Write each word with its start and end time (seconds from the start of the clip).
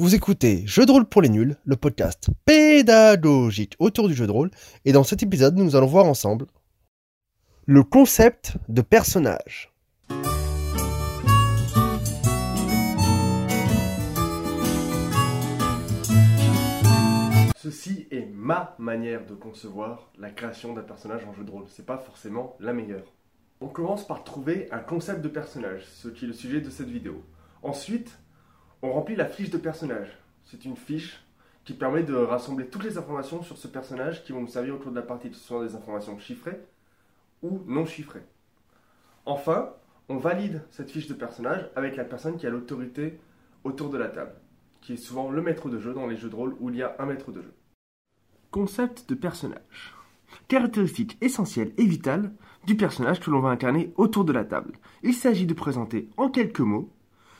Vous 0.00 0.14
écoutez 0.14 0.66
Jeux 0.66 0.86
de 0.86 0.92
rôle 0.92 1.04
pour 1.04 1.20
les 1.20 1.28
nuls, 1.28 1.58
le 1.66 1.76
podcast 1.76 2.30
pédagogique 2.46 3.76
autour 3.78 4.08
du 4.08 4.14
jeu 4.14 4.26
de 4.26 4.32
rôle, 4.32 4.50
et 4.86 4.92
dans 4.92 5.04
cet 5.04 5.22
épisode, 5.22 5.58
nous 5.58 5.76
allons 5.76 5.88
voir 5.88 6.06
ensemble 6.06 6.46
le 7.66 7.82
concept 7.82 8.56
de 8.70 8.80
personnage. 8.80 9.74
Ceci 17.56 18.06
est 18.10 18.26
ma 18.32 18.74
manière 18.78 19.26
de 19.26 19.34
concevoir 19.34 20.10
la 20.18 20.30
création 20.30 20.72
d'un 20.72 20.80
personnage 20.80 21.26
en 21.26 21.34
jeu 21.34 21.44
de 21.44 21.50
rôle. 21.50 21.66
C'est 21.68 21.84
pas 21.84 21.98
forcément 21.98 22.56
la 22.58 22.72
meilleure. 22.72 23.12
On 23.60 23.68
commence 23.68 24.06
par 24.06 24.24
trouver 24.24 24.66
un 24.72 24.78
concept 24.78 25.20
de 25.20 25.28
personnage, 25.28 25.84
ce 25.92 26.08
qui 26.08 26.24
est 26.24 26.28
le 26.28 26.32
sujet 26.32 26.62
de 26.62 26.70
cette 26.70 26.88
vidéo. 26.88 27.22
Ensuite, 27.62 28.18
on 28.82 28.92
remplit 28.92 29.16
la 29.16 29.26
fiche 29.26 29.50
de 29.50 29.58
personnage. 29.58 30.18
C'est 30.44 30.64
une 30.64 30.76
fiche 30.76 31.22
qui 31.64 31.74
permet 31.74 32.02
de 32.02 32.14
rassembler 32.14 32.66
toutes 32.66 32.84
les 32.84 32.98
informations 32.98 33.42
sur 33.42 33.58
ce 33.58 33.68
personnage 33.68 34.24
qui 34.24 34.32
vont 34.32 34.40
nous 34.40 34.48
servir 34.48 34.74
au 34.74 34.78
cours 34.78 34.90
de 34.90 34.96
la 34.96 35.06
partie, 35.06 35.30
que 35.30 35.36
ce 35.36 35.46
soit 35.46 35.66
des 35.66 35.74
informations 35.74 36.18
chiffrées 36.18 36.60
ou 37.42 37.62
non 37.66 37.86
chiffrées. 37.86 38.22
Enfin, 39.26 39.70
on 40.08 40.16
valide 40.16 40.62
cette 40.70 40.90
fiche 40.90 41.06
de 41.06 41.14
personnage 41.14 41.68
avec 41.76 41.96
la 41.96 42.04
personne 42.04 42.36
qui 42.36 42.46
a 42.46 42.50
l'autorité 42.50 43.20
autour 43.64 43.90
de 43.90 43.98
la 43.98 44.08
table, 44.08 44.32
qui 44.80 44.94
est 44.94 44.96
souvent 44.96 45.30
le 45.30 45.42
maître 45.42 45.68
de 45.68 45.78
jeu 45.78 45.92
dans 45.92 46.06
les 46.06 46.16
jeux 46.16 46.30
de 46.30 46.34
rôle 46.34 46.56
où 46.58 46.70
il 46.70 46.76
y 46.76 46.82
a 46.82 46.96
un 46.98 47.06
maître 47.06 47.30
de 47.30 47.42
jeu. 47.42 47.54
Concept 48.50 49.08
de 49.08 49.14
personnage. 49.14 49.94
Caractéristique 50.48 51.18
essentielle 51.20 51.72
et 51.76 51.84
vitale 51.84 52.32
du 52.66 52.76
personnage 52.76 53.20
que 53.20 53.30
l'on 53.30 53.40
va 53.40 53.50
incarner 53.50 53.92
autour 53.96 54.24
de 54.24 54.32
la 54.32 54.44
table. 54.44 54.72
Il 55.02 55.14
s'agit 55.14 55.46
de 55.46 55.54
présenter 55.54 56.08
en 56.16 56.30
quelques 56.30 56.60
mots 56.60 56.90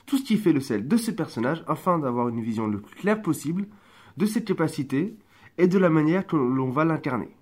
tout 0.06 0.18
ce 0.18 0.24
qui 0.24 0.36
fait 0.36 0.52
le 0.52 0.60
sel 0.60 0.88
de 0.88 0.96
ce 0.96 1.10
personnage 1.10 1.62
afin 1.66 1.98
d'avoir 1.98 2.28
une 2.28 2.42
vision 2.42 2.66
le 2.66 2.80
plus 2.80 2.96
claire 2.96 3.22
possible 3.22 3.66
de 4.16 4.26
ses 4.26 4.44
capacités 4.44 5.16
et 5.58 5.68
de 5.68 5.78
la 5.78 5.90
manière 5.90 6.26
que 6.26 6.36
l'on 6.36 6.70
va 6.70 6.84
l'incarner. 6.84 7.36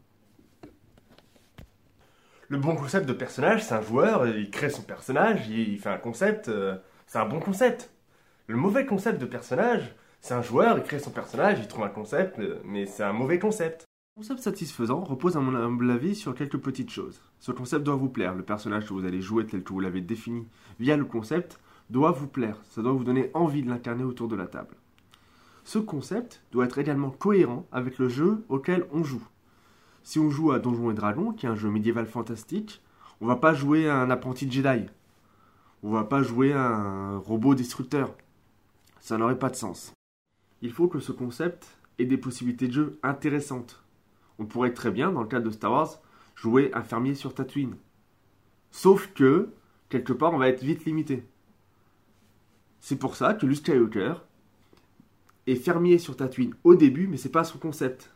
Le 2.48 2.58
bon 2.58 2.74
concept 2.76 3.06
de 3.06 3.12
personnage, 3.12 3.62
c'est 3.62 3.74
un 3.74 3.82
joueur, 3.82 4.26
il 4.26 4.50
crée 4.50 4.70
son 4.70 4.82
personnage, 4.82 5.48
il 5.50 5.78
fait 5.78 5.90
un 5.90 5.98
concept, 5.98 6.48
euh, 6.48 6.76
c'est 7.06 7.18
un 7.18 7.26
bon 7.26 7.40
concept. 7.40 7.90
Le 8.46 8.56
mauvais 8.56 8.86
concept 8.86 9.20
de 9.20 9.26
personnage, 9.26 9.94
c'est 10.22 10.32
un 10.32 10.40
joueur, 10.40 10.78
il 10.78 10.84
crée 10.84 10.98
son 10.98 11.10
personnage, 11.10 11.58
il 11.60 11.68
trouve 11.68 11.84
un 11.84 11.90
concept, 11.90 12.38
euh, 12.38 12.58
mais 12.64 12.86
c'est 12.86 13.02
un 13.02 13.12
mauvais 13.12 13.38
concept. 13.38 13.84
Le 14.16 14.22
concept 14.22 14.40
satisfaisant 14.40 15.00
repose 15.00 15.36
à 15.36 15.40
mon 15.40 15.54
humble 15.54 15.90
avis 15.90 16.14
sur 16.14 16.34
quelques 16.34 16.56
petites 16.56 16.90
choses. 16.90 17.20
Ce 17.38 17.52
concept 17.52 17.84
doit 17.84 17.96
vous 17.96 18.08
plaire, 18.08 18.34
le 18.34 18.42
personnage 18.42 18.86
que 18.86 18.94
vous 18.94 19.04
allez 19.04 19.20
jouer 19.20 19.44
tel 19.46 19.62
que 19.62 19.72
vous 19.72 19.80
l'avez 19.80 20.00
défini 20.00 20.48
via 20.80 20.96
le 20.96 21.04
concept 21.04 21.60
doit 21.90 22.10
vous 22.10 22.28
plaire, 22.28 22.56
ça 22.70 22.82
doit 22.82 22.92
vous 22.92 23.04
donner 23.04 23.30
envie 23.34 23.62
de 23.62 23.68
l'incarner 23.68 24.04
autour 24.04 24.28
de 24.28 24.36
la 24.36 24.46
table. 24.46 24.76
Ce 25.64 25.78
concept 25.78 26.42
doit 26.50 26.64
être 26.64 26.78
également 26.78 27.10
cohérent 27.10 27.66
avec 27.72 27.98
le 27.98 28.08
jeu 28.08 28.44
auquel 28.48 28.86
on 28.92 29.04
joue. 29.04 29.26
Si 30.02 30.18
on 30.18 30.30
joue 30.30 30.52
à 30.52 30.58
Donjons 30.58 30.90
et 30.90 30.94
Dragons, 30.94 31.32
qui 31.32 31.46
est 31.46 31.50
un 31.50 31.56
jeu 31.56 31.68
médiéval 31.68 32.06
fantastique, 32.06 32.82
on 33.20 33.26
va 33.26 33.36
pas 33.36 33.52
jouer 33.52 33.88
à 33.88 33.96
un 33.96 34.10
apprenti 34.10 34.50
Jedi. 34.50 34.86
On 35.82 35.90
va 35.90 36.04
pas 36.04 36.22
jouer 36.22 36.52
à 36.52 36.66
un 36.66 37.18
robot 37.18 37.54
destructeur. 37.54 38.14
Ça 39.00 39.18
n'aurait 39.18 39.38
pas 39.38 39.50
de 39.50 39.56
sens. 39.56 39.92
Il 40.62 40.72
faut 40.72 40.88
que 40.88 41.00
ce 41.00 41.12
concept 41.12 41.78
ait 41.98 42.06
des 42.06 42.16
possibilités 42.16 42.68
de 42.68 42.72
jeu 42.72 42.98
intéressantes. 43.02 43.84
On 44.38 44.46
pourrait 44.46 44.72
très 44.72 44.90
bien, 44.90 45.12
dans 45.12 45.22
le 45.22 45.28
cadre 45.28 45.46
de 45.46 45.50
Star 45.50 45.72
Wars, 45.72 46.00
jouer 46.34 46.70
un 46.74 46.82
fermier 46.82 47.14
sur 47.14 47.34
Tatooine. 47.34 47.76
Sauf 48.70 49.12
que, 49.14 49.50
quelque 49.88 50.12
part, 50.12 50.32
on 50.32 50.38
va 50.38 50.48
être 50.48 50.62
vite 50.62 50.84
limité. 50.84 51.26
C'est 52.80 52.96
pour 52.96 53.16
ça 53.16 53.34
que 53.34 53.46
Luke 53.46 53.58
Skywalker 53.58 54.14
est 55.46 55.56
fermier 55.56 55.98
sur 55.98 56.16
Tatooine 56.16 56.54
au 56.64 56.74
début, 56.74 57.06
mais 57.06 57.16
c'est 57.16 57.30
pas 57.30 57.44
son 57.44 57.58
concept. 57.58 58.12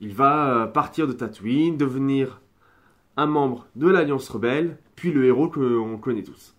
Il 0.00 0.14
va 0.14 0.62
euh, 0.62 0.66
partir 0.66 1.06
de 1.06 1.12
Tatooine, 1.12 1.76
devenir 1.76 2.40
un 3.16 3.26
membre 3.26 3.66
de 3.76 3.88
l'Alliance 3.88 4.28
rebelle, 4.28 4.78
puis 4.96 5.12
le 5.12 5.26
héros 5.26 5.48
que 5.48 5.60
l'on 5.60 5.98
connaît 5.98 6.22
tous. 6.22 6.56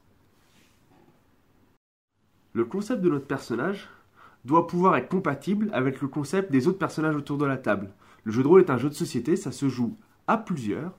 Le 2.53 2.65
concept 2.65 3.01
de 3.01 3.09
notre 3.09 3.25
personnage 3.25 3.89
doit 4.45 4.67
pouvoir 4.67 4.95
être 4.97 5.09
compatible 5.09 5.69
avec 5.73 6.01
le 6.01 6.07
concept 6.07 6.51
des 6.51 6.67
autres 6.67 6.77
personnages 6.77 7.15
autour 7.15 7.37
de 7.37 7.45
la 7.45 7.57
table. 7.57 7.91
Le 8.23 8.31
jeu 8.31 8.43
de 8.43 8.47
rôle 8.47 8.61
est 8.61 8.69
un 8.69 8.77
jeu 8.77 8.89
de 8.89 8.93
société, 8.93 9.35
ça 9.35 9.51
se 9.51 9.69
joue 9.69 9.97
à 10.27 10.37
plusieurs, 10.37 10.97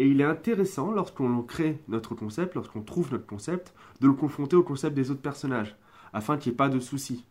et 0.00 0.06
il 0.06 0.22
est 0.22 0.24
intéressant, 0.24 0.92
lorsqu'on 0.92 1.42
crée 1.42 1.78
notre 1.88 2.14
concept, 2.14 2.54
lorsqu'on 2.54 2.80
trouve 2.80 3.12
notre 3.12 3.26
concept, 3.26 3.74
de 4.00 4.06
le 4.06 4.14
confronter 4.14 4.56
au 4.56 4.62
concept 4.62 4.96
des 4.96 5.10
autres 5.10 5.20
personnages, 5.20 5.76
afin 6.14 6.38
qu'il 6.38 6.50
n'y 6.50 6.54
ait 6.54 6.56
pas 6.56 6.70
de 6.70 6.80
soucis. 6.80 7.26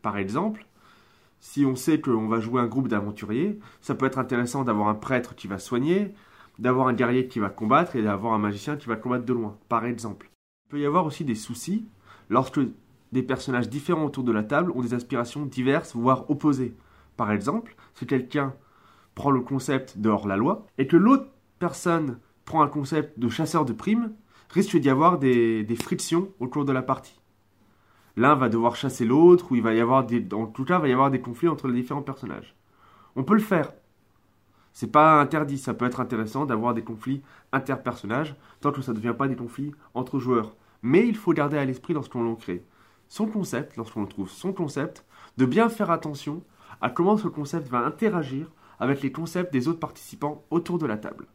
Par 0.00 0.16
exemple, 0.16 0.64
si 1.38 1.66
on 1.66 1.76
sait 1.76 2.00
qu'on 2.00 2.28
va 2.28 2.40
jouer 2.40 2.62
un 2.62 2.66
groupe 2.66 2.88
d'aventuriers, 2.88 3.60
ça 3.82 3.94
peut 3.94 4.06
être 4.06 4.18
intéressant 4.18 4.64
d'avoir 4.64 4.88
un 4.88 4.94
prêtre 4.94 5.34
qui 5.34 5.48
va 5.48 5.58
soigner, 5.58 6.14
d'avoir 6.58 6.88
un 6.88 6.94
guerrier 6.94 7.28
qui 7.28 7.40
va 7.40 7.50
combattre 7.50 7.94
et 7.94 8.02
d'avoir 8.02 8.32
un 8.32 8.38
magicien 8.38 8.78
qui 8.78 8.88
va 8.88 8.96
combattre 8.96 9.26
de 9.26 9.34
loin, 9.34 9.58
par 9.68 9.84
exemple. 9.84 10.30
Il 10.64 10.70
peut 10.70 10.80
y 10.80 10.86
avoir 10.86 11.04
aussi 11.04 11.26
des 11.26 11.34
soucis 11.34 11.84
lorsque 12.30 12.60
des 13.12 13.22
personnages 13.22 13.68
différents 13.68 14.06
autour 14.06 14.24
de 14.24 14.32
la 14.32 14.44
table 14.44 14.72
ont 14.74 14.80
des 14.80 14.94
aspirations 14.94 15.44
diverses, 15.44 15.94
voire 15.94 16.30
opposées. 16.30 16.74
Par 17.18 17.32
exemple, 17.32 17.76
si 17.92 18.06
quelqu'un 18.06 18.54
prend 19.14 19.30
le 19.30 19.42
concept 19.42 19.98
de 19.98 20.08
hors-la-loi 20.08 20.66
et 20.78 20.86
que 20.86 20.96
l'autre 20.96 21.26
personne 21.62 22.18
prend 22.44 22.60
un 22.62 22.66
concept 22.66 23.20
de 23.20 23.28
chasseur 23.28 23.64
de 23.64 23.72
primes, 23.72 24.10
risque 24.50 24.76
d'y 24.76 24.90
avoir 24.90 25.20
des, 25.20 25.76
frictions 25.80 26.28
au 26.40 26.48
cours 26.48 26.64
de 26.64 26.72
la 26.72 26.82
partie. 26.82 27.20
L'un 28.16 28.34
va 28.34 28.48
devoir 28.48 28.74
chasser 28.74 29.04
l'autre, 29.04 29.52
ou 29.52 29.54
il 29.54 29.62
va 29.62 29.72
y 29.72 29.78
avoir 29.78 30.04
des, 30.04 30.26
conflits 31.22 31.46
entre 31.46 31.68
les 31.68 31.80
différents 31.80 32.02
personnages. 32.02 32.56
On 33.14 33.22
peut 33.22 33.34
le 33.34 33.40
faire. 33.40 33.70
C'est 34.72 34.90
pas 34.90 35.20
interdit, 35.20 35.56
ça 35.56 35.72
peut 35.72 35.84
être 35.84 36.00
intéressant 36.00 36.46
d'avoir 36.46 36.74
des 36.74 36.82
conflits 36.82 37.22
interpersonnages, 37.52 38.34
tant 38.60 38.72
que 38.72 38.82
ça 38.82 38.90
ne 38.90 38.96
devient 38.96 39.14
pas 39.16 39.28
des 39.28 39.36
conflits 39.36 39.70
entre 39.94 40.18
joueurs. 40.18 40.56
Mais 40.82 41.06
il 41.06 41.16
faut 41.16 41.32
garder 41.32 41.58
à 41.58 41.64
l'esprit 41.64 41.94
lorsqu'on 41.94 42.24
l'en 42.24 42.34
crée 42.34 42.64
son 43.06 43.26
concept, 43.26 43.76
lorsqu'on 43.76 44.06
trouve 44.06 44.30
son 44.30 44.52
concept, 44.52 45.04
de 45.36 45.46
bien 45.46 45.68
faire 45.68 45.92
attention 45.92 46.42
à 46.80 46.90
comment 46.90 47.18
ce 47.18 47.28
concept 47.28 47.68
va 47.68 47.86
interagir 47.86 48.50
avec 48.80 49.00
les 49.00 49.12
concepts 49.12 49.52
des 49.52 49.68
autres 49.68 49.78
participants 49.78 50.42
autour 50.50 50.78
de 50.78 50.86
la 50.86 50.96
table. 50.96 51.28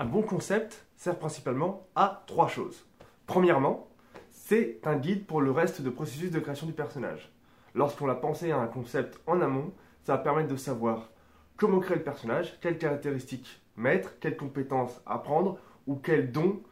Un 0.00 0.06
bon 0.06 0.22
concept 0.22 0.86
sert 0.96 1.18
principalement 1.18 1.86
à 1.94 2.24
trois 2.26 2.48
choses. 2.48 2.86
Premièrement, 3.26 3.86
c'est 4.30 4.80
un 4.84 4.96
guide 4.96 5.26
pour 5.26 5.42
le 5.42 5.50
reste 5.50 5.82
du 5.82 5.90
processus 5.90 6.30
de 6.30 6.40
création 6.40 6.66
du 6.66 6.72
personnage. 6.72 7.30
Lorsqu'on 7.74 8.08
a 8.08 8.14
pensé 8.14 8.50
à 8.50 8.56
un 8.56 8.66
concept 8.66 9.20
en 9.26 9.42
amont, 9.42 9.74
ça 10.04 10.16
va 10.16 10.22
permettre 10.22 10.48
de 10.48 10.56
savoir 10.56 11.10
comment 11.58 11.80
créer 11.80 11.98
le 11.98 12.02
personnage, 12.02 12.58
quelles 12.62 12.78
caractéristiques 12.78 13.60
mettre, 13.76 14.18
quelles 14.20 14.38
compétences 14.38 15.02
apprendre 15.04 15.58
ou 15.86 15.96
quels 15.96 16.32
dons 16.32 16.62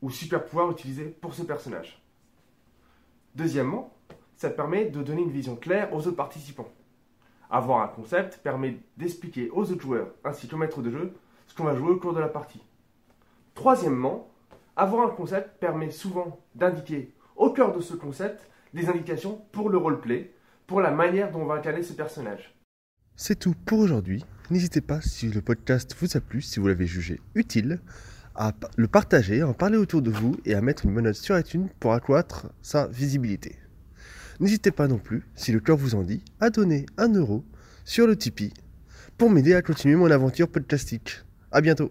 ou 0.00 0.10
super 0.10 0.44
pouvoirs 0.44 0.70
utiliser 0.70 1.06
pour 1.06 1.34
ce 1.34 1.42
personnage. 1.42 2.00
Deuxièmement, 3.34 3.92
ça 4.36 4.50
permet 4.50 4.84
de 4.84 5.02
donner 5.02 5.22
une 5.22 5.32
vision 5.32 5.56
claire 5.56 5.92
aux 5.92 6.06
autres 6.06 6.12
participants. 6.12 6.70
Avoir 7.50 7.82
un 7.82 7.88
concept 7.88 8.38
permet 8.38 8.78
d'expliquer 8.96 9.50
aux 9.50 9.72
autres 9.72 9.82
joueurs 9.82 10.14
ainsi 10.22 10.46
qu'au 10.46 10.58
maître 10.58 10.80
de 10.80 10.92
jeu 10.92 11.12
ce 11.46 11.54
qu'on 11.54 11.64
va 11.64 11.74
jouer 11.74 11.90
au 11.90 11.96
cours 11.96 12.14
de 12.14 12.20
la 12.20 12.28
partie. 12.28 12.62
Troisièmement, 13.54 14.30
avoir 14.76 15.06
un 15.06 15.14
concept 15.14 15.58
permet 15.58 15.90
souvent 15.90 16.40
d'indiquer 16.54 17.14
au 17.36 17.50
cœur 17.50 17.74
de 17.74 17.80
ce 17.80 17.94
concept 17.94 18.48
des 18.74 18.88
indications 18.88 19.40
pour 19.52 19.70
le 19.70 19.78
roleplay, 19.78 20.32
pour 20.66 20.80
la 20.80 20.90
manière 20.90 21.30
dont 21.30 21.40
on 21.40 21.46
va 21.46 21.54
incarner 21.54 21.82
ce 21.82 21.94
personnage. 21.94 22.54
C'est 23.14 23.38
tout 23.38 23.54
pour 23.64 23.78
aujourd'hui. 23.78 24.24
N'hésitez 24.50 24.80
pas, 24.80 25.00
si 25.00 25.28
le 25.28 25.40
podcast 25.40 25.96
vous 25.98 26.16
a 26.16 26.20
plu, 26.20 26.42
si 26.42 26.60
vous 26.60 26.68
l'avez 26.68 26.86
jugé 26.86 27.20
utile, 27.34 27.80
à 28.34 28.52
le 28.76 28.86
partager, 28.86 29.40
à 29.40 29.48
en 29.48 29.54
parler 29.54 29.78
autour 29.78 30.02
de 30.02 30.10
vous 30.10 30.36
et 30.44 30.54
à 30.54 30.60
mettre 30.60 30.84
une 30.84 30.94
bonne 30.94 31.12
sur 31.14 31.38
iTunes 31.38 31.68
pour 31.80 31.94
accroître 31.94 32.48
sa 32.60 32.86
visibilité. 32.88 33.56
N'hésitez 34.38 34.70
pas 34.70 34.86
non 34.86 34.98
plus, 34.98 35.24
si 35.34 35.52
le 35.52 35.60
cœur 35.60 35.78
vous 35.78 35.94
en 35.94 36.02
dit, 36.02 36.22
à 36.40 36.50
donner 36.50 36.84
un 36.98 37.08
euro 37.14 37.42
sur 37.84 38.06
le 38.06 38.16
Tipeee 38.16 38.52
pour 39.16 39.30
m'aider 39.30 39.54
à 39.54 39.62
continuer 39.62 39.96
mon 39.96 40.10
aventure 40.10 40.48
podcastique. 40.48 41.25
À 41.50 41.60
bientôt 41.60 41.90